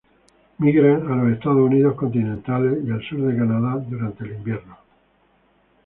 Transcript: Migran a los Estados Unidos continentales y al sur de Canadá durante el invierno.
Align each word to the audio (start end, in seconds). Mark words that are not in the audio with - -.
Migran 0.57 1.11
a 1.11 1.15
los 1.15 1.31
Estados 1.31 1.59
Unidos 1.61 1.93
continentales 1.93 2.79
y 2.83 2.89
al 2.89 3.03
sur 3.07 3.21
de 3.21 3.37
Canadá 3.37 3.75
durante 3.87 4.23
el 4.23 4.31
invierno. 4.31 4.75